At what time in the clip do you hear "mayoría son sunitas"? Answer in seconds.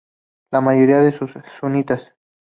0.61-2.11